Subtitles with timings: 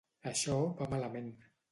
[0.29, 1.29] Això va malament.